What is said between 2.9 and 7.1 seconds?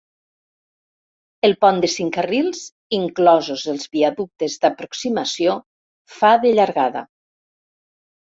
inclosos els viaductes d'aproximació, fa de llargada.